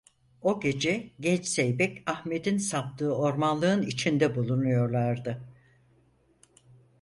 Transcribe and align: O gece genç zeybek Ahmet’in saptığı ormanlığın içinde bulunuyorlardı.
O 0.41 0.59
gece 0.61 1.09
genç 1.19 1.45
zeybek 1.47 2.03
Ahmet’in 2.07 2.57
saptığı 2.57 3.15
ormanlığın 3.15 3.81
içinde 3.81 4.35
bulunuyorlardı. 4.35 5.41